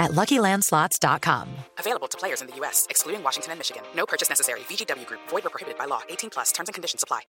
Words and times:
at 0.00 0.12
LuckyLandSlots.com. 0.12 1.48
Available 1.78 2.08
to 2.08 2.18
players 2.18 2.40
in 2.40 2.48
the 2.48 2.56
U.S., 2.56 2.86
excluding 2.90 3.22
Washington 3.22 3.52
and 3.52 3.60
Michigan. 3.60 3.82
No 3.94 4.06
purchase 4.06 4.28
necessary. 4.28 4.60
VGW 4.60 5.06
Group. 5.06 5.20
Void 5.28 5.46
or 5.46 5.50
prohibited 5.50 5.78
by 5.78 5.84
law. 5.84 6.00
18 6.08 6.30
plus. 6.30 6.50
Terms 6.50 6.68
and 6.68 6.74
conditions 6.74 7.04
apply. 7.04 7.20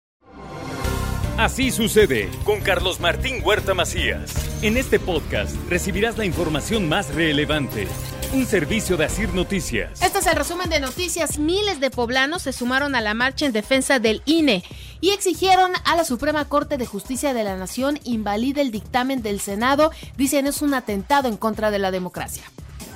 Así 1.41 1.71
sucede 1.71 2.29
con 2.45 2.61
Carlos 2.61 3.01
Martín 3.01 3.43
Huerta 3.43 3.73
Macías. 3.73 4.31
En 4.63 4.77
este 4.77 5.01
podcast 5.01 5.57
recibirás 5.71 6.19
la 6.19 6.27
información 6.27 6.87
más 6.87 7.15
relevante. 7.15 7.89
Un 8.35 8.45
servicio 8.45 8.99
de 8.99 9.07
Asir 9.07 9.33
Noticias. 9.33 10.03
Este 10.03 10.19
es 10.19 10.27
el 10.27 10.37
resumen 10.37 10.69
de 10.69 10.81
noticias. 10.81 11.39
Miles 11.39 11.81
de 11.81 11.91
poblanos 11.91 12.43
se 12.43 12.53
sumaron 12.53 12.95
a 12.95 13.01
la 13.01 13.15
marcha 13.15 13.47
en 13.47 13.53
defensa 13.53 13.99
del 13.99 14.21
INE 14.27 14.63
y 15.01 15.11
exigieron 15.13 15.73
a 15.87 15.97
la 15.97 16.05
Suprema 16.05 16.45
Corte 16.45 16.77
de 16.77 16.85
Justicia 16.85 17.33
de 17.33 17.43
la 17.43 17.57
Nación 17.57 17.99
invalide 18.05 18.61
el 18.61 18.71
dictamen 18.71 19.23
del 19.23 19.41
Senado. 19.41 19.93
Dicen 20.19 20.47
es 20.47 20.61
un 20.61 20.75
atentado 20.75 21.27
en 21.27 21.39
contra 21.39 21.71
de 21.71 21.79
la 21.79 21.91
democracia 21.91 22.45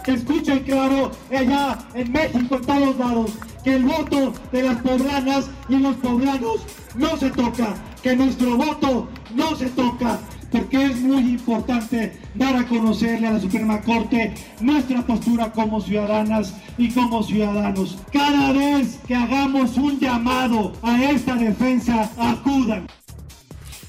que 0.05 0.13
escuchen 0.13 0.61
claro 0.61 1.11
allá 1.31 1.79
en 1.95 2.13
México, 2.13 2.57
en 2.57 2.61
todos 2.63 2.99
lados, 2.99 3.33
que 3.65 3.75
el 3.75 3.85
voto 3.85 4.33
de 4.53 4.63
las 4.63 4.77
poblanas 4.83 5.51
y 5.69 5.77
los 5.77 5.97
poblanos 5.97 6.61
no 6.95 7.17
se 7.17 7.31
toca, 7.31 7.75
que 8.03 8.15
nuestro 8.15 8.57
voto 8.57 9.09
no 9.35 9.57
se 9.57 9.71
toca, 9.71 10.21
porque 10.53 10.85
es 10.85 11.01
muy 11.01 11.23
importante 11.31 12.21
dar 12.35 12.55
a 12.57 12.67
conocerle 12.67 13.27
a 13.27 13.33
la 13.33 13.41
Suprema 13.41 13.81
Corte 13.81 14.35
nuestra 14.61 15.03
postura 15.03 15.51
como 15.51 15.81
ciudadanas 15.81 16.55
y 16.77 16.91
como 16.91 17.23
ciudadanos. 17.23 17.99
Cada 18.13 18.53
vez 18.53 19.01
que 19.07 19.15
hagamos 19.15 19.77
un 19.79 19.99
llamado 19.99 20.73
a 20.83 21.03
esta 21.03 21.35
defensa, 21.35 22.11
acudan. 22.19 22.87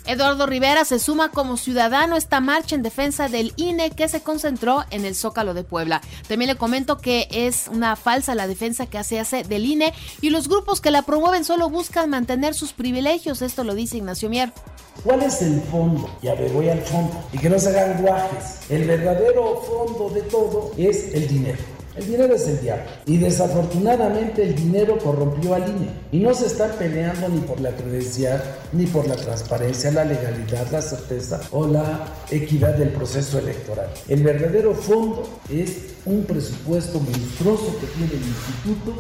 Eduardo 0.08 0.46
Rivera 0.46 0.86
se 0.86 1.00
suma 1.00 1.32
como 1.32 1.58
ciudadano 1.58 2.16
a 2.16 2.18
esta 2.18 2.40
marcha 2.40 2.76
en 2.76 2.84
defensa 2.84 3.28
del 3.28 3.54
INE 3.56 3.90
que 3.90 4.08
se 4.08 4.22
concentró 4.22 4.84
en 4.92 5.04
el 5.04 5.16
Zócalo 5.16 5.54
de 5.54 5.64
Puebla. 5.64 6.02
También 6.28 6.50
le 6.50 6.58
comento 6.58 6.98
que 7.00 7.28
es 7.32 7.68
una 7.72 7.96
falsa 7.96 8.36
la 8.36 8.48
defensa 8.48 8.86
que 8.86 9.04
se 9.04 9.20
hace 9.20 9.44
del 9.44 9.66
INE 9.66 9.94
y 10.22 10.30
los 10.30 10.48
grupos 10.48 10.80
que 10.80 10.92
la 10.92 11.02
promueven 11.02 11.44
solo 11.44 11.70
buscan 11.70 12.10
mantener 12.10 12.54
sus 12.54 12.74
privilegios. 12.74 13.42
Esto 13.42 13.64
lo 13.64 13.74
dice 13.74 13.98
Ignacio 13.98 14.30
Mier. 14.30 14.54
¿Cuál 15.04 15.24
es 15.24 15.42
el 15.42 15.62
fondo? 15.62 16.10
Ya 16.22 16.36
me 16.36 16.50
voy 16.50 16.70
al 16.70 16.82
fondo. 16.82 17.12
Y 17.34 17.38
que 17.40 17.50
no 17.50 17.58
se 17.58 17.70
hagan 17.70 18.02
guajes. 18.02 18.60
El 18.70 18.86
verdadero 18.86 19.62
fondo 19.62 20.10
de 20.10 20.22
todo 20.24 20.72
es 20.78 21.14
el 21.14 21.28
dinero. 21.28 21.75
El 21.98 22.08
dinero 22.08 22.36
es 22.36 22.48
el 22.48 22.60
diablo. 22.62 22.84
Y 23.06 23.18
desafortunadamente 23.18 24.44
el 24.44 24.56
dinero 24.56 24.98
corrompió 24.98 25.54
al 25.54 25.70
INE. 25.70 25.90
Y 26.12 26.20
no 26.20 26.34
se 26.34 26.48
está 26.48 26.68
peleando 26.74 27.30
ni 27.30 27.40
por 27.40 27.62
la 27.62 27.72
credencial, 27.72 28.44
ni 28.74 28.86
por 28.86 29.08
la 29.08 29.16
transparencia, 29.16 29.92
la 29.92 30.04
legalidad, 30.04 30.70
la 30.72 30.82
certeza 30.82 31.40
o 31.52 31.66
la 31.66 32.06
equidad 32.32 32.76
del 32.76 32.90
proceso 32.90 33.40
electoral. 33.40 33.88
El 34.08 34.24
verdadero 34.24 34.74
fondo 34.74 35.24
es 35.50 35.96
un 36.06 36.24
presupuesto 36.24 37.00
monstruoso 37.00 37.78
que 37.80 37.88
tiene 37.88 38.14
el 38.14 38.28
instituto 38.28 38.94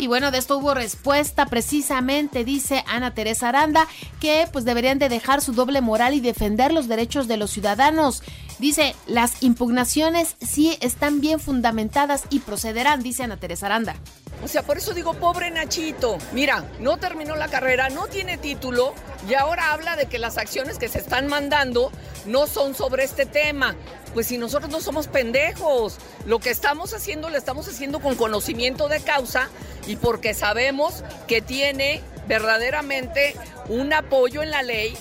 y 0.00 0.06
bueno, 0.06 0.30
de 0.30 0.38
esto 0.38 0.56
hubo 0.56 0.72
respuesta 0.72 1.44
precisamente, 1.44 2.42
dice 2.42 2.82
Ana 2.88 3.12
Teresa 3.12 3.50
Aranda, 3.50 3.86
que 4.18 4.48
pues 4.50 4.64
deberían 4.64 4.98
de 4.98 5.10
dejar 5.10 5.42
su 5.42 5.52
doble 5.52 5.82
moral 5.82 6.14
y 6.14 6.20
defender 6.20 6.72
los 6.72 6.88
derechos 6.88 7.28
de 7.28 7.36
los 7.36 7.50
ciudadanos. 7.50 8.22
Dice, 8.60 8.94
las 9.06 9.42
impugnaciones 9.42 10.36
sí 10.38 10.76
están 10.82 11.22
bien 11.22 11.40
fundamentadas 11.40 12.24
y 12.28 12.40
procederán, 12.40 13.02
dice 13.02 13.22
Ana 13.22 13.38
Teresa 13.38 13.64
Aranda. 13.64 13.96
O 14.44 14.48
sea, 14.48 14.62
por 14.62 14.76
eso 14.76 14.92
digo, 14.92 15.14
pobre 15.14 15.50
Nachito. 15.50 16.18
Mira, 16.32 16.70
no 16.78 16.98
terminó 16.98 17.36
la 17.36 17.48
carrera, 17.48 17.88
no 17.88 18.06
tiene 18.08 18.36
título 18.36 18.92
y 19.26 19.32
ahora 19.32 19.72
habla 19.72 19.96
de 19.96 20.06
que 20.06 20.18
las 20.18 20.36
acciones 20.36 20.76
que 20.76 20.88
se 20.88 20.98
están 20.98 21.26
mandando 21.26 21.90
no 22.26 22.46
son 22.46 22.74
sobre 22.74 23.04
este 23.04 23.24
tema. 23.24 23.76
Pues 24.12 24.26
si 24.26 24.36
nosotros 24.36 24.70
no 24.70 24.82
somos 24.82 25.08
pendejos, 25.08 25.96
lo 26.26 26.38
que 26.38 26.50
estamos 26.50 26.92
haciendo 26.92 27.30
lo 27.30 27.38
estamos 27.38 27.66
haciendo 27.66 28.00
con 28.00 28.14
conocimiento 28.14 28.88
de 28.88 29.00
causa 29.00 29.48
y 29.86 29.96
porque 29.96 30.34
sabemos 30.34 31.02
que 31.26 31.40
tiene 31.40 32.02
verdaderamente 32.28 33.34
un 33.68 33.94
apoyo 33.94 34.42
en 34.42 34.50
la 34.50 34.62
ley 34.62 34.98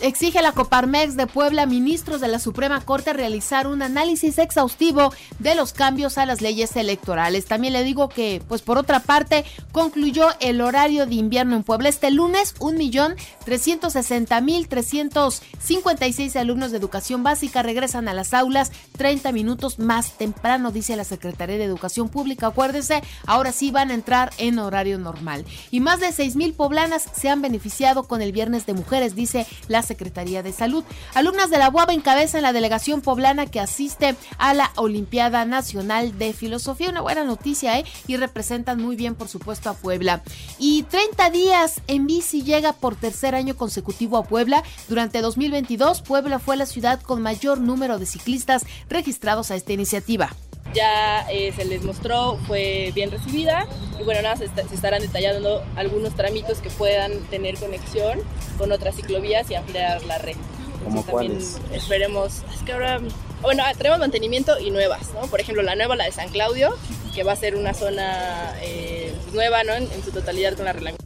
exige 0.00 0.42
la 0.42 0.52
Coparmex 0.52 1.16
de 1.16 1.26
Puebla, 1.26 1.66
ministros 1.66 2.20
de 2.20 2.28
la 2.28 2.38
Suprema 2.38 2.80
Corte, 2.80 3.12
realizar 3.12 3.66
un 3.66 3.82
análisis 3.82 4.38
exhaustivo 4.38 5.12
de 5.38 5.54
los 5.54 5.72
cambios 5.72 6.18
a 6.18 6.26
las 6.26 6.40
leyes 6.40 6.76
electorales. 6.76 7.46
También 7.46 7.72
le 7.72 7.84
digo 7.84 8.08
que, 8.08 8.42
pues 8.48 8.62
por 8.62 8.78
otra 8.78 9.00
parte, 9.00 9.44
concluyó 9.72 10.28
el 10.40 10.60
horario 10.60 11.06
de 11.06 11.14
invierno 11.14 11.56
en 11.56 11.62
Puebla. 11.62 11.88
Este 11.88 12.10
lunes, 12.10 12.54
un 12.58 12.76
millón 12.76 13.16
trescientos 13.44 13.94
sesenta 13.94 14.40
mil 14.40 14.68
trescientos 14.68 15.42
cincuenta 15.58 16.06
y 16.06 16.12
seis 16.12 16.36
alumnos 16.36 16.70
de 16.70 16.78
educación 16.78 17.22
básica 17.22 17.62
regresan 17.62 18.08
a 18.08 18.14
las 18.14 18.34
aulas 18.34 18.72
30 18.98 19.32
minutos 19.32 19.78
más 19.78 20.12
temprano, 20.18 20.72
dice 20.72 20.96
la 20.96 21.04
Secretaría 21.04 21.58
de 21.58 21.64
Educación 21.64 22.08
Pública. 22.08 22.48
Acuérdese, 22.48 23.02
ahora 23.26 23.52
sí 23.52 23.70
van 23.70 23.90
a 23.90 23.94
entrar 23.94 24.32
en 24.38 24.58
horario 24.58 24.98
normal. 24.98 25.44
Y 25.70 25.80
más 25.80 26.00
de 26.00 26.12
seis 26.12 26.36
mil 26.36 26.52
poblanas 26.52 27.06
se 27.14 27.28
han 27.28 27.42
beneficiado 27.42 28.04
con 28.04 28.22
el 28.22 28.32
Viernes 28.32 28.66
de 28.66 28.74
Mujeres, 28.74 29.14
dice 29.14 29.46
la 29.68 29.82
Secretaría 29.86 30.42
de 30.42 30.52
Salud. 30.52 30.84
Alumnas 31.14 31.50
de 31.50 31.58
la 31.58 31.70
UAB 31.70 31.90
encabezan 31.90 32.42
la 32.42 32.52
delegación 32.52 33.00
poblana 33.00 33.46
que 33.46 33.60
asiste 33.60 34.16
a 34.38 34.52
la 34.52 34.72
Olimpiada 34.76 35.44
Nacional 35.44 36.18
de 36.18 36.32
Filosofía. 36.32 36.90
Una 36.90 37.00
buena 37.00 37.24
noticia, 37.24 37.78
¿eh? 37.78 37.84
Y 38.06 38.16
representan 38.16 38.82
muy 38.82 38.96
bien, 38.96 39.14
por 39.14 39.28
supuesto, 39.28 39.70
a 39.70 39.74
Puebla. 39.74 40.22
Y 40.58 40.82
30 40.84 41.30
días 41.30 41.80
en 41.86 42.06
bici 42.06 42.42
llega 42.42 42.72
por 42.72 42.96
tercer 42.96 43.34
año 43.34 43.56
consecutivo 43.56 44.18
a 44.18 44.24
Puebla. 44.24 44.62
Durante 44.88 45.20
2022, 45.20 46.02
Puebla 46.02 46.38
fue 46.38 46.56
la 46.56 46.66
ciudad 46.66 47.00
con 47.00 47.22
mayor 47.22 47.58
número 47.60 47.98
de 47.98 48.06
ciclistas 48.06 48.66
registrados 48.88 49.50
a 49.50 49.56
esta 49.56 49.72
iniciativa 49.72 50.30
ya 50.76 51.26
eh, 51.30 51.52
se 51.56 51.64
les 51.64 51.82
mostró, 51.82 52.38
fue 52.46 52.92
bien 52.94 53.10
recibida 53.10 53.66
y 53.98 54.04
bueno, 54.04 54.22
nada, 54.22 54.36
se, 54.36 54.44
estarán 54.44 55.00
detallando 55.00 55.64
algunos 55.74 56.14
tramitos 56.14 56.58
que 56.58 56.68
puedan 56.70 57.18
tener 57.30 57.56
conexión 57.56 58.20
con 58.58 58.70
otras 58.70 58.94
ciclovías 58.94 59.50
y 59.50 59.54
ampliar 59.54 60.04
la 60.04 60.18
red. 60.18 60.36
¿Como 60.84 61.04
cuáles? 61.04 61.58
Esperemos, 61.72 62.42
es 62.54 62.62
que 62.62 62.72
ahora, 62.72 63.00
bueno, 63.40 63.64
tenemos 63.76 63.98
mantenimiento 63.98 64.58
y 64.60 64.70
nuevas, 64.70 65.12
¿no? 65.14 65.22
Por 65.22 65.40
ejemplo, 65.40 65.62
la 65.62 65.74
nueva, 65.74 65.96
la 65.96 66.04
de 66.04 66.12
San 66.12 66.28
Claudio, 66.28 66.76
que 67.14 67.24
va 67.24 67.32
a 67.32 67.36
ser 67.36 67.56
una 67.56 67.74
zona 67.74 68.54
eh, 68.60 69.12
nueva, 69.32 69.64
¿no? 69.64 69.72
En, 69.72 69.84
en, 69.90 70.04
su 70.04 70.12
totalidad 70.12 70.54
con 70.54 70.66
la 70.66 70.74
reglamentación 70.74 71.05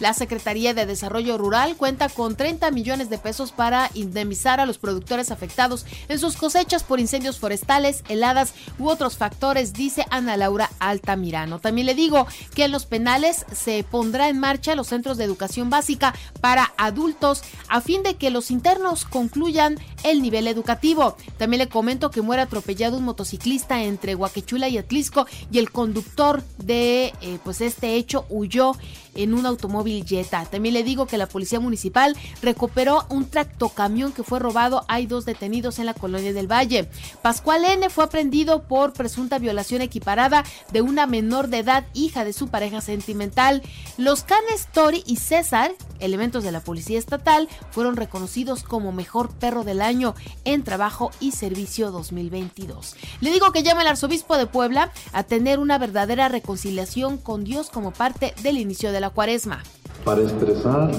la 0.00 0.14
Secretaría 0.14 0.74
de 0.74 0.86
Desarrollo 0.86 1.38
Rural 1.38 1.76
cuenta 1.76 2.08
con 2.08 2.36
30 2.36 2.70
millones 2.70 3.10
de 3.10 3.18
pesos 3.18 3.52
para 3.52 3.90
indemnizar 3.94 4.60
a 4.60 4.66
los 4.66 4.78
productores 4.78 5.30
afectados 5.30 5.86
en 6.08 6.18
sus 6.18 6.36
cosechas 6.36 6.84
por 6.84 7.00
incendios 7.00 7.38
forestales, 7.38 8.04
heladas 8.08 8.54
u 8.78 8.88
otros 8.88 9.16
factores, 9.16 9.72
dice 9.72 10.04
Ana 10.10 10.36
Laura 10.36 10.70
Altamirano. 10.78 11.58
También 11.58 11.86
le 11.86 11.94
digo 11.94 12.26
que 12.54 12.64
en 12.64 12.72
los 12.72 12.86
penales 12.86 13.44
se 13.52 13.84
pondrá 13.84 14.28
en 14.28 14.38
marcha 14.38 14.74
los 14.74 14.88
centros 14.88 15.16
de 15.16 15.24
educación 15.24 15.70
básica 15.70 16.14
para 16.40 16.72
adultos 16.76 17.42
a 17.68 17.80
fin 17.80 18.02
de 18.02 18.16
que 18.16 18.30
los 18.30 18.50
internos 18.50 19.04
concluyan 19.04 19.78
el 20.04 20.22
nivel 20.22 20.46
educativo. 20.46 21.16
También 21.36 21.58
le 21.58 21.68
comento 21.68 22.10
que 22.10 22.22
muere 22.22 22.42
atropellado 22.42 22.98
un 22.98 23.04
motociclista 23.04 23.82
entre 23.82 24.14
Huaquechula 24.14 24.68
y 24.68 24.78
Atlisco 24.78 25.26
y 25.50 25.58
el 25.58 25.70
conductor 25.70 26.42
de 26.58 27.12
eh, 27.20 27.38
pues 27.44 27.60
este 27.60 27.94
hecho 27.94 28.26
huyó 28.28 28.72
en 29.18 29.34
un 29.34 29.46
automóvil 29.46 30.06
Jetta. 30.06 30.44
También 30.46 30.74
le 30.74 30.84
digo 30.84 31.06
que 31.06 31.18
la 31.18 31.26
policía 31.26 31.60
municipal 31.60 32.16
recuperó 32.40 33.04
un 33.10 33.28
tractocamión 33.28 34.12
que 34.12 34.22
fue 34.22 34.38
robado. 34.38 34.84
Hay 34.88 35.06
dos 35.06 35.24
detenidos 35.24 35.78
en 35.78 35.86
la 35.86 35.94
colonia 35.94 36.32
del 36.32 36.50
Valle. 36.50 36.88
Pascual 37.20 37.64
N 37.64 37.90
fue 37.90 38.04
aprendido 38.04 38.62
por 38.62 38.92
presunta 38.92 39.38
violación 39.38 39.82
equiparada 39.82 40.44
de 40.72 40.82
una 40.82 41.06
menor 41.06 41.48
de 41.48 41.58
edad, 41.58 41.86
hija 41.94 42.24
de 42.24 42.32
su 42.32 42.48
pareja 42.48 42.80
sentimental. 42.80 43.62
Los 43.96 44.22
canes 44.22 44.68
Tori 44.72 45.02
y 45.04 45.16
César, 45.16 45.72
elementos 45.98 46.44
de 46.44 46.52
la 46.52 46.60
policía 46.60 46.98
estatal, 46.98 47.48
fueron 47.70 47.96
reconocidos 47.96 48.62
como 48.62 48.92
mejor 48.92 49.30
perro 49.34 49.64
del 49.64 49.82
año 49.82 50.14
en 50.44 50.62
trabajo 50.62 51.10
y 51.18 51.32
servicio 51.32 51.90
2022. 51.90 52.94
Le 53.20 53.32
digo 53.32 53.50
que 53.50 53.64
llama 53.64 53.80
al 53.80 53.88
arzobispo 53.88 54.36
de 54.36 54.46
Puebla 54.46 54.92
a 55.12 55.24
tener 55.24 55.58
una 55.58 55.78
verdadera 55.78 56.28
reconciliación 56.28 57.18
con 57.18 57.42
Dios 57.44 57.70
como 57.70 57.92
parte 57.92 58.34
del 58.42 58.58
inicio 58.58 58.92
de 58.92 59.00
la 59.00 59.07
cuaresma. 59.10 59.62
Para 60.04 60.22
expresar 60.22 60.90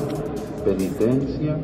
penitencia, 0.63 1.59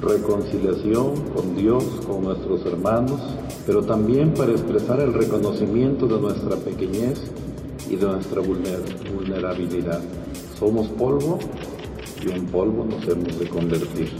reconciliación 0.00 1.14
con 1.34 1.56
Dios, 1.56 1.84
con 2.06 2.24
nuestros 2.24 2.64
hermanos, 2.66 3.20
pero 3.66 3.82
también 3.82 4.32
para 4.34 4.52
expresar 4.52 5.00
el 5.00 5.12
reconocimiento 5.12 6.06
de 6.06 6.20
nuestra 6.20 6.56
pequeñez 6.56 7.20
y 7.88 7.96
de 7.96 8.06
nuestra 8.06 8.40
vulnerabilidad. 8.40 10.00
Somos 10.58 10.88
polvo 10.88 11.38
y 12.24 12.30
en 12.30 12.46
polvo 12.46 12.84
nos 12.84 13.06
hemos 13.08 13.38
de 13.38 13.48
convertir. 13.48 14.10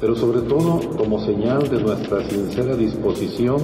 Pero 0.00 0.16
sobre 0.16 0.40
todo 0.42 0.80
como 0.96 1.24
señal 1.24 1.68
de 1.68 1.80
nuestra 1.80 2.28
sincera 2.28 2.76
disposición 2.76 3.58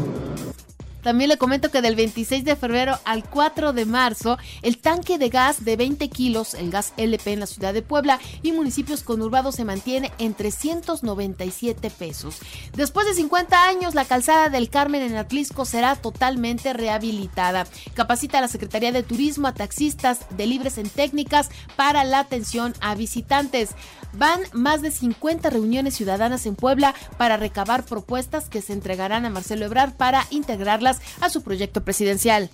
también 1.02 1.30
le 1.30 1.38
comento 1.38 1.70
que 1.70 1.82
del 1.82 1.96
26 1.96 2.44
de 2.44 2.56
febrero 2.56 2.98
al 3.04 3.24
4 3.24 3.72
de 3.72 3.86
marzo, 3.86 4.38
el 4.62 4.78
tanque 4.78 5.18
de 5.18 5.28
gas 5.28 5.64
de 5.64 5.76
20 5.76 6.08
kilos, 6.08 6.54
el 6.54 6.70
gas 6.70 6.92
LP 6.96 7.32
en 7.32 7.40
la 7.40 7.46
ciudad 7.46 7.72
de 7.72 7.82
Puebla 7.82 8.18
y 8.42 8.52
municipios 8.52 9.02
conurbados 9.02 9.54
se 9.54 9.64
mantiene 9.64 10.12
en 10.18 10.34
397 10.34 11.90
pesos. 11.90 12.38
Después 12.74 13.06
de 13.06 13.14
50 13.14 13.66
años, 13.66 13.94
la 13.94 14.04
calzada 14.04 14.48
del 14.48 14.70
Carmen 14.70 15.02
en 15.02 15.16
Atlisco 15.16 15.64
será 15.64 15.96
totalmente 15.96 16.72
rehabilitada. 16.72 17.66
Capacita 17.94 18.38
a 18.38 18.42
la 18.42 18.48
Secretaría 18.48 18.92
de 18.92 19.02
Turismo 19.02 19.48
a 19.48 19.54
taxistas 19.54 20.20
de 20.36 20.46
libres 20.46 20.78
en 20.78 20.88
técnicas 20.88 21.50
para 21.76 22.04
la 22.04 22.20
atención 22.20 22.74
a 22.80 22.94
visitantes. 22.94 23.70
Van 24.12 24.40
más 24.52 24.82
de 24.82 24.90
50 24.90 25.50
reuniones 25.50 25.94
ciudadanas 25.94 26.44
en 26.46 26.56
Puebla 26.56 26.94
para 27.16 27.36
recabar 27.36 27.84
propuestas 27.84 28.48
que 28.48 28.60
se 28.60 28.72
entregarán 28.72 29.24
a 29.24 29.30
Marcelo 29.30 29.64
Ebrard 29.64 29.92
para 29.92 30.26
integrarlas 30.30 30.89
a 31.20 31.30
su 31.30 31.42
proyecto 31.42 31.82
presidencial. 31.82 32.50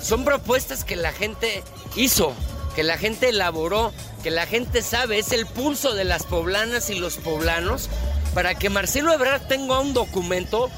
Son 0.00 0.24
propuestas 0.24 0.84
que 0.84 0.96
la 0.96 1.12
gente 1.12 1.62
hizo, 1.96 2.32
que 2.74 2.82
la 2.82 2.98
gente 2.98 3.28
elaboró, 3.28 3.92
que 4.22 4.30
la 4.30 4.46
gente 4.46 4.82
sabe, 4.82 5.18
es 5.18 5.32
el 5.32 5.46
pulso 5.46 5.94
de 5.94 6.04
las 6.04 6.24
poblanas 6.24 6.90
y 6.90 6.94
los 6.94 7.16
poblanos 7.16 7.88
para 8.34 8.54
que 8.56 8.70
Marcelo 8.70 9.12
Ebrard 9.12 9.46
tenga 9.46 9.80
un 9.80 9.94
documento 9.94 10.70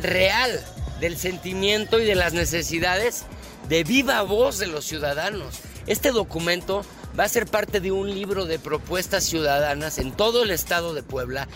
real 0.00 0.64
del 1.00 1.18
sentimiento 1.18 2.00
y 2.00 2.04
de 2.04 2.14
las 2.14 2.32
necesidades 2.32 3.24
de 3.68 3.84
viva 3.84 4.22
voz 4.22 4.58
de 4.58 4.66
los 4.66 4.84
ciudadanos. 4.84 5.60
Este 5.86 6.10
documento 6.10 6.84
va 7.18 7.24
a 7.24 7.28
ser 7.28 7.46
parte 7.46 7.80
de 7.80 7.92
un 7.92 8.12
libro 8.12 8.46
de 8.46 8.58
propuestas 8.58 9.24
ciudadanas 9.24 9.98
en 9.98 10.12
todo 10.12 10.42
el 10.42 10.50
estado 10.50 10.94
de 10.94 11.02
Puebla 11.02 11.48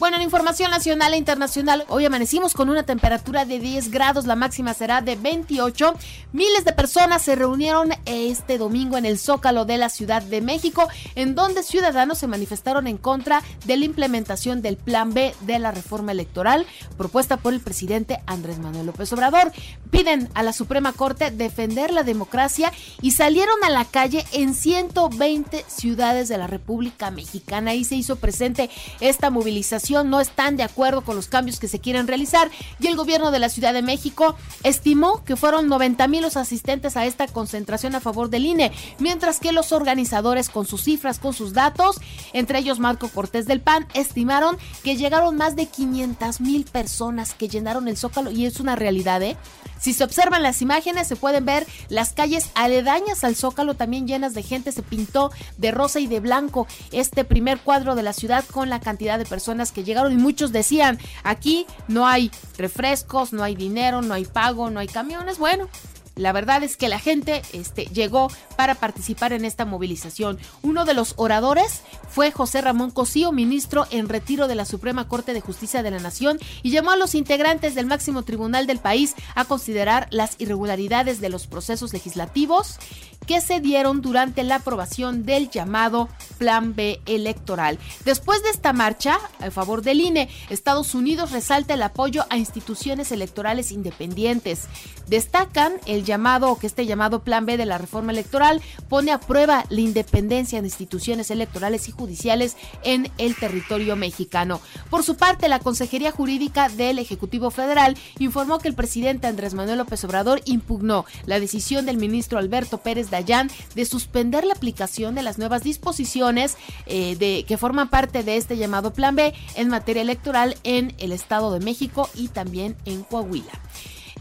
bueno, 0.00 0.16
en 0.16 0.22
información 0.22 0.72
nacional 0.72 1.14
e 1.14 1.18
internacional, 1.18 1.84
hoy 1.88 2.04
amanecimos 2.04 2.54
con 2.54 2.68
una 2.68 2.82
temperatura 2.82 3.44
de 3.44 3.60
10 3.60 3.92
grados, 3.92 4.26
la 4.26 4.34
máxima 4.34 4.74
será 4.74 5.02
de 5.02 5.14
28. 5.14 5.94
Miles 6.32 6.64
de 6.64 6.72
personas 6.72 7.22
se 7.22 7.36
reunieron 7.36 7.90
este 8.04 8.58
domingo 8.58 8.96
en 8.96 9.06
el 9.06 9.18
Zócalo 9.18 9.64
de 9.64 9.78
la 9.78 9.88
Ciudad 9.90 10.20
de 10.20 10.40
México, 10.40 10.88
en 11.14 11.36
donde 11.36 11.62
ciudadanos 11.62 12.18
se 12.18 12.26
manifestaron 12.26 12.88
en 12.88 12.96
contra 12.98 13.40
de 13.66 13.76
la 13.76 13.84
implementación 13.84 14.62
del 14.62 14.76
Plan 14.76 15.14
B 15.14 15.32
de 15.42 15.60
la 15.60 15.70
reforma 15.70 16.10
electoral 16.10 16.66
propuesta 16.98 17.36
por 17.36 17.52
el 17.52 17.60
presidente 17.60 18.20
Andrés 18.26 18.58
Manuel 18.58 18.86
López 18.86 19.12
Obrador. 19.12 19.52
Piden 19.90 20.28
a 20.34 20.42
la 20.42 20.52
Suprema 20.52 20.92
Corte 20.92 21.30
defender 21.30 21.92
la 21.92 22.02
democracia 22.02 22.72
y 23.00 23.12
salieron 23.12 23.62
a 23.62 23.70
la 23.70 23.84
calle 23.84 24.24
en 24.32 24.54
120 24.54 25.64
ciudades 25.68 26.28
de 26.28 26.38
la 26.38 26.48
República 26.48 27.12
Mexicana. 27.12 27.74
y 27.74 27.84
se 27.84 27.94
hizo 27.94 28.16
presente 28.16 28.70
esta 29.00 29.30
movilización 29.30 29.83
no 30.04 30.20
están 30.20 30.56
de 30.56 30.62
acuerdo 30.62 31.02
con 31.02 31.16
los 31.16 31.28
cambios 31.28 31.60
que 31.60 31.68
se 31.68 31.78
quieren 31.78 32.06
realizar 32.06 32.50
y 32.80 32.86
el 32.86 32.96
gobierno 32.96 33.30
de 33.30 33.38
la 33.38 33.48
Ciudad 33.48 33.74
de 33.74 33.82
México 33.82 34.34
estimó 34.62 35.22
que 35.24 35.36
fueron 35.36 35.68
90 35.68 36.08
mil 36.08 36.24
los 36.24 36.36
asistentes 36.36 36.96
a 36.96 37.04
esta 37.04 37.28
concentración 37.28 37.94
a 37.94 38.00
favor 38.00 38.30
del 38.30 38.46
INE, 38.46 38.72
mientras 38.98 39.40
que 39.40 39.52
los 39.52 39.72
organizadores 39.72 40.48
con 40.48 40.66
sus 40.66 40.82
cifras, 40.82 41.18
con 41.18 41.34
sus 41.34 41.52
datos, 41.52 42.00
entre 42.32 42.58
ellos 42.58 42.78
Marco 42.78 43.08
Cortés 43.08 43.46
del 43.46 43.60
PAN, 43.60 43.86
estimaron 43.94 44.56
que 44.82 44.96
llegaron 44.96 45.36
más 45.36 45.54
de 45.54 45.66
500 45.66 46.40
mil 46.40 46.64
personas 46.64 47.34
que 47.34 47.48
llenaron 47.48 47.88
el 47.88 47.96
Zócalo 47.96 48.30
y 48.30 48.46
es 48.46 48.58
una 48.58 48.74
realidad, 48.74 49.22
¿eh? 49.22 49.36
Si 49.84 49.92
se 49.92 50.02
observan 50.02 50.42
las 50.42 50.62
imágenes, 50.62 51.06
se 51.06 51.14
pueden 51.14 51.44
ver 51.44 51.66
las 51.90 52.14
calles 52.14 52.48
aledañas 52.54 53.22
al 53.22 53.36
Zócalo 53.36 53.74
también 53.74 54.06
llenas 54.06 54.32
de 54.32 54.42
gente. 54.42 54.72
Se 54.72 54.82
pintó 54.82 55.30
de 55.58 55.72
rosa 55.72 56.00
y 56.00 56.06
de 56.06 56.20
blanco 56.20 56.66
este 56.90 57.22
primer 57.26 57.58
cuadro 57.58 57.94
de 57.94 58.02
la 58.02 58.14
ciudad 58.14 58.46
con 58.46 58.70
la 58.70 58.80
cantidad 58.80 59.18
de 59.18 59.26
personas 59.26 59.72
que 59.72 59.84
llegaron 59.84 60.10
y 60.14 60.16
muchos 60.16 60.52
decían, 60.52 60.98
aquí 61.22 61.66
no 61.86 62.06
hay 62.06 62.30
refrescos, 62.56 63.34
no 63.34 63.42
hay 63.42 63.56
dinero, 63.56 64.00
no 64.00 64.14
hay 64.14 64.24
pago, 64.24 64.70
no 64.70 64.80
hay 64.80 64.88
camiones. 64.88 65.36
Bueno, 65.36 65.68
la 66.16 66.32
verdad 66.32 66.62
es 66.62 66.76
que 66.76 66.88
la 66.88 66.98
gente 66.98 67.42
este, 67.52 67.86
llegó 67.86 68.30
para 68.56 68.74
participar 68.74 69.32
en 69.32 69.44
esta 69.44 69.64
movilización. 69.64 70.38
Uno 70.62 70.84
de 70.84 70.94
los 70.94 71.14
oradores 71.16 71.82
fue 72.08 72.30
José 72.30 72.60
Ramón 72.60 72.90
Cosío, 72.90 73.32
ministro 73.32 73.86
en 73.90 74.08
retiro 74.08 74.48
de 74.48 74.54
la 74.54 74.64
Suprema 74.64 75.08
Corte 75.08 75.34
de 75.34 75.40
Justicia 75.40 75.82
de 75.82 75.90
la 75.90 75.98
Nación, 75.98 76.38
y 76.62 76.70
llamó 76.70 76.92
a 76.92 76.96
los 76.96 77.14
integrantes 77.14 77.74
del 77.74 77.86
máximo 77.86 78.22
tribunal 78.22 78.66
del 78.66 78.78
país 78.78 79.14
a 79.34 79.44
considerar 79.44 80.06
las 80.10 80.36
irregularidades 80.38 81.20
de 81.20 81.30
los 81.30 81.46
procesos 81.46 81.92
legislativos 81.92 82.78
que 83.26 83.40
se 83.40 83.60
dieron 83.60 84.02
durante 84.02 84.42
la 84.42 84.56
aprobación 84.56 85.24
del 85.24 85.50
llamado 85.50 86.08
Plan 86.38 86.74
B 86.74 87.00
electoral. 87.06 87.78
Después 88.04 88.42
de 88.42 88.50
esta 88.50 88.72
marcha 88.72 89.18
a 89.40 89.50
favor 89.50 89.82
del 89.82 90.00
INE, 90.00 90.28
Estados 90.50 90.94
Unidos 90.94 91.32
resalta 91.32 91.74
el 91.74 91.82
apoyo 91.82 92.26
a 92.30 92.36
instituciones 92.36 93.12
electorales 93.12 93.72
independientes. 93.72 94.64
Destacan 95.08 95.74
el 95.86 96.03
llamado 96.04 96.56
que 96.56 96.66
este 96.66 96.86
llamado 96.86 97.22
Plan 97.22 97.46
B 97.46 97.56
de 97.56 97.66
la 97.66 97.78
reforma 97.78 98.12
electoral 98.12 98.62
pone 98.88 99.12
a 99.12 99.20
prueba 99.20 99.64
la 99.68 99.80
independencia 99.80 100.60
de 100.60 100.66
instituciones 100.66 101.30
electorales 101.30 101.88
y 101.88 101.92
judiciales 101.92 102.56
en 102.82 103.10
el 103.18 103.34
territorio 103.34 103.96
mexicano. 103.96 104.60
Por 104.90 105.02
su 105.02 105.16
parte, 105.16 105.48
la 105.48 105.58
Consejería 105.58 106.12
Jurídica 106.12 106.68
del 106.68 106.98
Ejecutivo 106.98 107.50
Federal 107.50 107.96
informó 108.18 108.58
que 108.58 108.68
el 108.68 108.74
presidente 108.74 109.26
Andrés 109.26 109.54
Manuel 109.54 109.78
López 109.78 110.04
Obrador 110.04 110.40
impugnó 110.44 111.04
la 111.26 111.40
decisión 111.40 111.86
del 111.86 111.96
ministro 111.96 112.38
Alberto 112.38 112.78
Pérez 112.78 113.10
Dayán 113.10 113.50
de 113.74 113.84
suspender 113.84 114.44
la 114.44 114.54
aplicación 114.54 115.14
de 115.14 115.22
las 115.22 115.38
nuevas 115.38 115.62
disposiciones 115.62 116.56
eh, 116.86 117.16
de, 117.16 117.44
que 117.46 117.58
forman 117.58 117.90
parte 117.90 118.22
de 118.22 118.36
este 118.36 118.56
llamado 118.56 118.92
Plan 118.92 119.16
B 119.16 119.34
en 119.54 119.68
materia 119.68 120.02
electoral 120.02 120.56
en 120.64 120.94
el 120.98 121.12
Estado 121.12 121.52
de 121.52 121.60
México 121.60 122.08
y 122.14 122.28
también 122.28 122.76
en 122.84 123.02
Coahuila. 123.02 123.52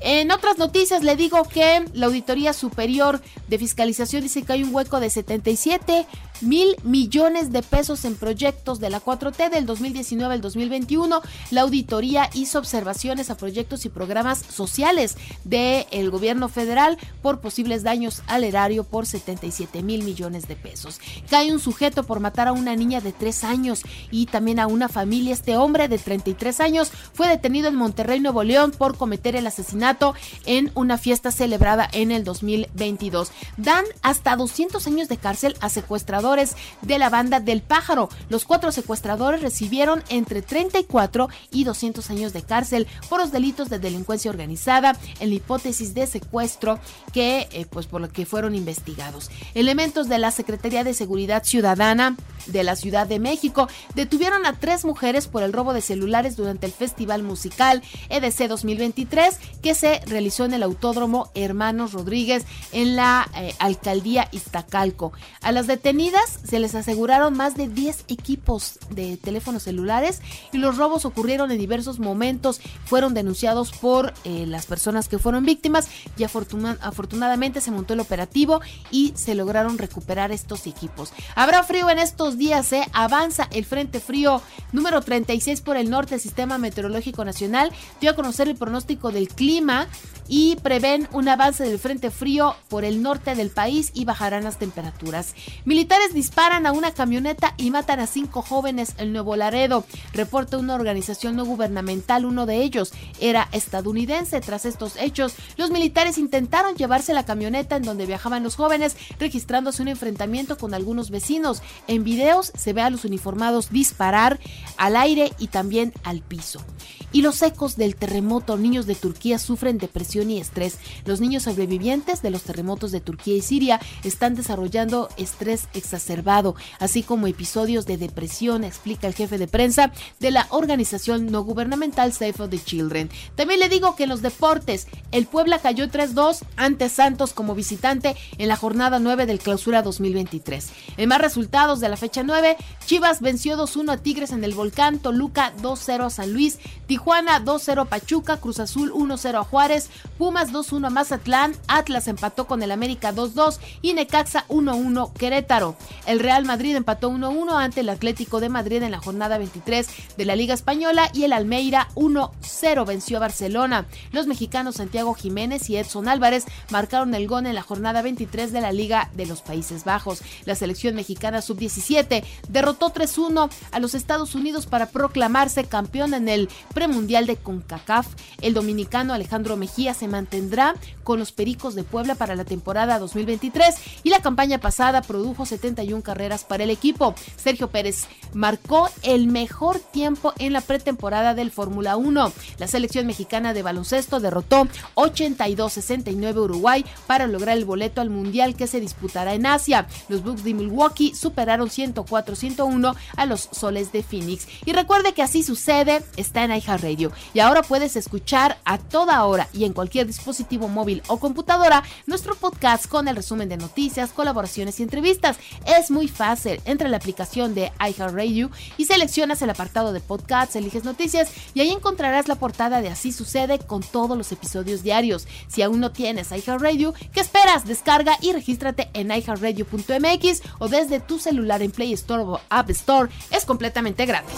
En 0.06 0.32
otras 0.32 0.58
noticias 0.58 1.02
le 1.02 1.16
digo 1.16 1.44
que 1.46 1.86
la 1.94 2.08
Auditoría 2.08 2.52
Superior 2.52 3.22
de 3.48 3.58
Fiscalización 3.58 4.22
dice 4.22 4.44
que 4.44 4.52
hay 4.52 4.64
un 4.64 4.76
hueco 4.76 5.00
de 5.00 5.10
77 5.10 6.06
mil 6.44 6.76
millones 6.84 7.52
de 7.52 7.64
pesos 7.64 8.06
en 8.06 8.16
proyectos 8.16 8.80
de 8.80 8.90
la 8.90 9.02
4T 9.02 9.50
del 9.50 9.66
2019 9.66 10.34
al 10.34 10.42
2021. 10.42 11.22
La 11.52 11.62
auditoría 11.62 12.30
hizo 12.34 12.60
observaciones 12.60 13.30
a 13.30 13.38
proyectos 13.38 13.86
y 13.86 13.90
programas 13.90 14.40
sociales 14.40 15.16
del 15.44 16.10
gobierno 16.10 16.50
federal 16.50 16.98
por 17.22 17.40
posibles 17.40 17.84
daños 17.84 18.22
al 18.28 18.44
erario 18.44 18.84
por 18.84 19.06
77 19.06 19.82
mil 19.84 20.04
millones 20.04 20.48
de 20.48 20.56
pesos. 20.56 21.00
Cae 21.30 21.52
un 21.52 21.60
sujeto 21.60 22.04
por 22.04 22.20
matar 22.20 22.48
a 22.48 22.54
una 22.54 22.76
niña 22.76 23.02
de 23.02 23.14
3 23.14 23.44
años 23.46 23.84
y 24.12 24.26
también 24.26 24.60
a 24.60 24.68
una 24.68 24.90
familia. 24.90 25.34
Este 25.34 25.58
hombre 25.58 25.88
de 25.88 25.98
33 25.98 26.60
años 26.60 26.92
fue 27.14 27.28
detenido 27.28 27.68
en 27.70 27.76
Monterrey, 27.76 28.20
Nuevo 28.20 28.44
León 28.44 28.72
por 28.72 28.98
cometer 28.98 29.36
el 29.36 29.48
asesinato 29.48 30.14
en 30.46 30.72
una 30.76 30.98
fiesta 30.98 31.32
celebrada 31.32 31.88
en 31.92 32.12
el 32.12 32.24
2022. 32.24 33.32
Dan 33.58 33.86
hasta 34.02 34.36
200 34.36 34.86
años 34.88 35.08
de 35.08 35.18
cárcel 35.18 35.56
a 35.62 35.70
secuestradores 35.70 36.33
de 36.34 36.98
la 36.98 37.10
banda 37.10 37.40
del 37.40 37.62
pájaro. 37.62 38.10
Los 38.30 38.46
cuatro 38.46 38.72
secuestradores 38.72 39.42
recibieron 39.42 40.04
entre 40.10 40.42
34 40.42 41.30
y 41.52 41.64
200 41.64 42.10
años 42.10 42.34
de 42.34 42.42
cárcel 42.42 42.88
por 43.10 43.20
los 43.20 43.32
delitos 43.32 43.70
de 43.70 43.80
delincuencia 43.80 44.32
organizada 44.32 44.98
en 45.20 45.30
la 45.30 45.36
hipótesis 45.36 45.94
de 45.94 46.08
secuestro 46.08 46.80
que 47.14 47.48
eh, 47.52 47.66
pues 47.70 47.86
por 47.86 48.02
lo 48.02 48.10
que 48.10 48.26
fueron 48.26 48.56
investigados. 48.56 49.30
Elementos 49.54 50.10
de 50.10 50.18
la 50.18 50.32
Secretaría 50.32 50.84
de 50.84 50.94
Seguridad 50.94 51.44
Ciudadana 51.44 52.16
de 52.48 52.64
la 52.64 52.76
Ciudad 52.76 53.08
de 53.08 53.20
México 53.20 53.70
detuvieron 53.96 54.46
a 54.46 54.54
tres 54.54 54.86
mujeres 54.86 55.28
por 55.28 55.44
el 55.44 55.54
robo 55.54 55.74
de 55.74 55.82
celulares 55.82 56.36
durante 56.36 56.66
el 56.66 56.74
Festival 56.74 57.24
Musical 57.24 57.82
EDC 58.10 58.48
2023 58.48 59.38
que 59.62 59.76
se 59.76 60.02
realizó 60.08 60.46
en 60.46 60.54
el 60.54 60.64
Autódromo 60.64 61.30
Hermanos 61.36 61.94
Rodríguez 61.94 62.46
en 62.72 62.96
la 62.96 63.30
eh, 63.36 63.54
alcaldía 63.60 64.28
Iztacalco. 64.32 65.14
A 65.42 65.52
las 65.52 65.68
detenidas 65.68 66.13
se 66.44 66.60
les 66.60 66.76
aseguraron 66.76 67.36
más 67.36 67.56
de 67.56 67.68
10 67.68 68.06
equipos 68.08 68.80
de 68.90 69.18
teléfonos 69.18 69.64
celulares 69.64 70.22
y 70.52 70.58
los 70.58 70.78
robos 70.78 71.06
ocurrieron 71.06 71.52
en 71.52 71.58
diversos 71.58 72.00
momentos. 72.00 72.62
Fueron 72.86 73.14
denunciados 73.14 73.72
por 73.72 74.14
eh, 74.24 74.46
las 74.48 74.66
personas 74.66 75.08
que 75.08 75.20
fueron 75.20 75.46
víctimas 75.46 75.88
y 76.18 76.24
afortunadamente 76.24 77.62
se 77.62 77.72
montó 77.72 77.94
el 77.94 78.00
operativo 78.00 78.62
y 78.92 79.14
se 79.16 79.36
lograron 79.36 79.78
recuperar 79.78 80.32
estos 80.32 80.68
equipos. 80.68 81.14
Habrá 81.36 81.64
frío 81.64 81.90
en 81.90 82.00
estos 82.00 82.38
días 82.38 82.68
se 82.68 82.88
avanza 82.94 83.48
el 83.52 83.66
Frente 83.66 84.00
Frío 84.00 84.42
número 84.72 85.02
36 85.02 85.62
por 85.62 85.78
el 85.78 85.90
norte. 85.90 86.16
El 86.16 86.22
Sistema 86.22 86.58
Meteorológico 86.58 87.26
Nacional 87.26 87.72
dio 88.00 88.12
a 88.12 88.16
conocer 88.16 88.48
el 88.48 88.56
pronóstico 88.56 89.12
del 89.12 89.28
clima 89.28 89.88
y 90.28 90.56
prevén 90.58 91.08
un 91.12 91.28
avance 91.28 91.64
del 91.64 91.80
Frente 91.80 92.12
Frío 92.12 92.56
por 92.70 92.86
el 92.86 93.02
norte 93.02 93.36
del 93.36 93.50
país 93.50 93.92
y 93.94 94.06
bajarán 94.06 94.44
las 94.44 94.58
temperaturas. 94.58 95.36
Militares 95.66 96.03
Disparan 96.12 96.68
a 96.68 96.74
una 96.74 96.92
camioneta 96.92 97.56
y 97.58 97.72
matan 97.72 98.00
a 98.00 98.08
cinco 98.08 98.42
jóvenes 98.42 98.94
en 98.98 99.14
Nuevo 99.14 99.36
Laredo. 99.36 99.84
Reporta 100.14 100.58
una 100.58 100.76
organización 100.76 101.36
no 101.36 101.44
gubernamental, 101.44 102.26
uno 102.26 102.46
de 102.46 102.62
ellos 102.62 102.94
era 103.20 103.48
estadounidense. 103.52 104.40
Tras 104.42 104.66
estos 104.66 104.96
hechos, 104.98 105.34
los 105.58 105.72
militares 105.72 106.20
intentaron 106.20 106.76
llevarse 106.76 107.14
la 107.14 107.26
camioneta 107.26 107.78
en 107.78 107.84
donde 107.84 108.06
viajaban 108.06 108.44
los 108.44 108.56
jóvenes, 108.56 108.96
registrándose 109.18 109.82
un 109.82 109.88
enfrentamiento 109.88 110.58
con 110.58 110.74
algunos 110.74 111.10
vecinos. 111.10 111.64
En 111.88 112.04
videos 112.04 112.52
se 112.56 112.74
ve 112.74 112.82
a 112.82 112.90
los 112.90 113.06
uniformados 113.06 113.72
disparar 113.72 114.40
al 114.78 114.96
aire 114.96 115.32
y 115.40 115.48
también 115.48 115.94
al 116.04 116.22
piso. 116.22 116.64
Y 117.12 117.22
los 117.22 117.42
ecos 117.44 117.76
del 117.76 117.96
terremoto, 117.96 118.58
niños 118.58 118.88
de 118.88 118.96
Turquía 118.96 119.38
sufren 119.38 119.78
depresión 119.78 120.32
y 120.32 120.40
estrés. 120.40 120.80
Los 121.06 121.22
niños 121.22 121.44
sobrevivientes 121.44 122.24
de 122.24 122.32
los 122.32 122.42
terremotos 122.42 122.92
de 122.92 123.02
Turquía 123.02 123.36
y 123.36 123.42
Siria 123.42 123.80
están 124.04 124.34
desarrollando 124.34 125.10
estrés 125.18 125.68
exacerbado, 125.98 126.56
así 126.80 127.04
como 127.04 127.28
episodios 127.28 127.86
de 127.86 127.98
depresión, 127.98 128.64
explica 128.64 129.08
el 129.08 129.14
jefe 129.14 129.38
de 129.38 129.48
prensa 129.48 129.92
de 130.20 130.32
la 130.32 130.48
organización 130.50 131.28
no 131.28 131.44
gubernamental 131.44 132.14
Save 132.14 132.34
for 132.34 132.50
the 132.50 132.60
Children. 132.60 133.10
También 133.36 133.60
le 133.60 133.70
digo 133.70 133.96
que 133.96 134.04
en 134.04 134.10
los 134.10 134.22
deportes, 134.22 134.88
el 135.12 135.28
Puebla 135.28 135.60
cayó 135.60 135.88
3-2 135.88 136.44
ante 136.56 136.90
Santos 136.90 137.34
como 137.34 137.56
visitante 137.56 138.16
en 138.38 138.48
la 138.48 138.56
jornada 138.56 139.00
9 139.00 139.26
del 139.26 139.40
clausura 139.40 139.82
2023. 139.82 140.70
En 140.98 141.10
más 141.10 141.22
resultados 141.22 141.80
de 141.80 141.90
la 141.90 141.98
fecha 141.98 142.24
9, 142.24 142.58
Chivas 142.86 143.22
venció 143.22 143.58
2-1 143.58 143.94
a 143.94 143.98
Tigres 143.98 144.32
en 144.32 144.44
el 144.44 144.54
Volcán, 144.54 145.00
Toluca 145.00 145.54
2-0 145.62 146.06
a 146.06 146.10
San 146.10 146.34
Luis, 146.34 146.60
Tijuana 146.88 147.44
2-0 147.44 147.88
Pachuca, 147.88 148.38
Cruz 148.38 148.60
Azul 148.60 148.92
1-0 148.94 149.40
a 149.40 149.44
Juárez, 149.44 149.90
Pumas 150.18 150.52
2-1 150.52 150.88
a 150.88 150.90
Mazatlán, 150.90 151.56
Atlas 151.68 152.08
empató 152.08 152.48
con 152.48 152.62
el 152.64 152.72
América 152.72 153.14
2-2 153.14 153.60
y 153.82 153.94
Necaxa 153.94 154.46
1-1 154.48 155.14
Querétaro. 155.14 155.76
El 156.06 156.20
Real 156.20 156.46
Madrid 156.46 156.76
empató 156.76 157.10
1-1 157.10 157.54
ante 157.62 157.82
el 157.82 157.90
Atlético 157.90 158.40
de 158.40 158.50
Madrid 158.50 158.82
en 158.84 158.92
la 158.92 159.00
jornada 159.00 159.38
23 159.38 159.88
de 160.18 160.26
la 160.26 160.36
Liga 160.36 160.54
Española 160.54 161.10
y 161.14 161.24
el 161.24 161.34
Almeida 161.34 161.88
1-0 161.96 162.86
venció 162.86 163.18
a 163.18 163.22
Barcelona. 163.22 163.86
Los 164.12 164.28
mexicanos 164.28 164.76
Santiago 164.76 165.14
Jiménez 165.14 165.70
y 165.70 165.78
Edson 165.78 166.08
Álvarez 166.08 166.46
marcaron 166.70 167.14
el 167.16 167.28
gol 167.28 167.46
en 167.46 167.56
la 167.56 167.62
jornada 167.62 168.02
23 168.02 168.52
de 168.52 168.62
la 168.62 168.72
Liga 168.72 169.10
de 169.14 169.26
los 169.26 169.42
Países 169.42 169.84
Bajos. 169.84 170.22
La 170.46 170.56
selección 170.56 170.96
mexicana 170.96 171.42
sub-17 171.42 172.24
derrotó 172.50 172.94
3-1 172.94 173.50
a 173.72 173.80
los 173.80 173.96
Estados 173.96 174.36
Unidos 174.36 174.66
para 174.66 174.88
proclamarse 174.88 175.66
campeón 175.66 176.14
en 176.14 176.30
el 176.30 176.50
premundial 176.74 177.26
de 177.26 177.38
CONCACAF. 177.38 178.08
El 178.42 178.54
dominicano 178.54 179.14
Alejandro 179.14 179.58
Mejía 179.58 179.94
se 179.94 180.08
mantendrá 180.08 180.76
con 181.04 181.20
los 181.20 181.32
Pericos 181.32 181.76
de 181.76 181.84
Puebla 181.84 182.16
para 182.16 182.36
la 182.36 182.46
temporada 182.46 183.00
2023 183.00 183.76
y 184.04 184.10
la 184.10 184.22
campaña 184.22 184.60
pasada 184.60 185.02
produjo 185.02 185.46
71 185.74 186.04
carreras 186.04 186.44
para 186.44 186.64
el 186.64 186.70
equipo. 186.70 187.16
Sergio 187.36 187.70
Pérez 187.70 188.08
marcó 188.34 188.90
el 189.02 189.28
mejor 189.28 189.80
tiempo 189.80 190.34
en 190.40 190.54
la 190.54 190.62
pretemporada 190.62 191.34
del 191.34 191.52
Fórmula 191.52 191.98
1. 191.98 192.32
La 192.58 192.68
selección 192.68 193.08
mexicana 193.08 193.54
de 193.54 193.64
baloncesto 193.64 194.20
derrotó 194.20 194.68
82-69 194.96 196.36
Uruguay 196.38 196.86
para 197.08 197.28
lograr 197.28 197.58
el 197.58 197.66
boleto 197.66 198.02
al 198.02 198.10
Mundial 198.10 198.56
que 198.56 198.68
se 198.68 198.80
disputará 198.80 199.34
en 199.34 199.46
Asia. 199.46 199.88
Los 200.10 200.24
Bucks 200.24 200.44
de 200.44 200.54
Milwaukee 200.54 201.14
superaron 201.16 201.70
104-101 201.70 202.96
a 203.16 203.26
los 203.26 203.50
Soles 203.52 203.92
de 203.92 204.04
Phoenix. 204.04 204.48
Y 204.66 204.74
recuerde 204.74 205.14
que 205.14 205.24
así 205.24 205.44
sucede, 205.44 206.04
está 206.18 206.44
en 206.44 206.52
iHeartRadio. 206.52 207.12
Y 207.34 207.40
ahora 207.40 207.64
puedes 207.64 207.96
escuchar 207.96 208.58
a 208.66 208.78
toda 208.78 209.24
hora 209.26 209.48
y 209.54 209.66
en 209.66 209.74
cualquier 209.74 210.08
dispositivo 210.08 210.68
móvil 210.68 211.02
o 211.08 211.18
computadora 211.18 211.84
nuestro 212.06 212.36
podcast 212.36 212.88
con 212.88 213.08
el 213.08 213.16
resumen 213.16 213.50
de 213.50 213.58
noticias, 213.58 214.12
colaboraciones 214.12 214.80
y 214.80 214.84
entrevistas. 214.84 215.38
Es 215.66 215.92
muy 215.92 216.08
fácil. 216.08 216.62
Entra 216.66 216.88
en 216.88 216.92
la 216.92 216.98
aplicación 216.98 217.56
de 217.56 217.72
iHeartRadio 217.80 218.50
y 218.78 218.86
seleccionas 218.86 219.42
el 219.42 219.50
apartado 219.50 219.94
de 219.94 220.00
podcast, 220.00 220.56
eliges 220.56 220.84
noticias 220.84 221.32
y 221.54 221.62
ahí 221.62 221.70
encontrarás 221.70 222.28
la 222.28 222.36
portada 222.36 222.82
de 222.82 222.90
Así 222.90 223.12
sucede 223.12 223.60
con 223.60 223.82
todos 223.82 224.18
los 224.18 224.32
episodios 224.32 224.84
diarios. 224.84 225.28
Si 225.48 225.62
aún 225.62 225.80
no 225.80 225.92
tienes 225.92 226.32
iHeartRadio, 226.32 226.94
¿qué 227.14 227.22
esperas? 227.22 227.66
Descarga 227.66 228.18
y 228.22 228.34
regístrate 228.34 228.90
en 228.94 229.12
iHeartRadio.mx 229.12 230.42
o 230.60 230.68
desde 230.68 231.00
tu 231.00 231.20
celular 231.20 231.62
en 231.62 231.72
Play 231.72 231.94
Store 231.94 232.24
o 232.24 232.40
App 232.50 232.70
Store. 232.70 233.12
Es 233.32 233.46
completamente 233.46 234.06
gratis. 234.06 234.36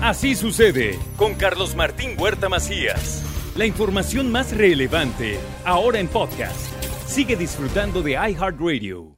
Así 0.00 0.34
sucede 0.34 0.98
con 1.16 1.34
Carlos 1.34 1.76
Martín 1.76 2.16
Huerta 2.18 2.48
Macías. 2.48 3.22
La 3.56 3.66
información 3.66 4.32
más 4.32 4.56
relevante 4.56 5.38
ahora 5.64 6.00
en 6.00 6.08
podcast. 6.08 6.56
Sigue 7.06 7.36
disfrutando 7.36 8.02
de 8.02 8.12
iHeartRadio. 8.12 9.11